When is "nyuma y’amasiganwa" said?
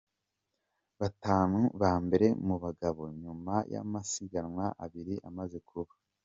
3.21-4.65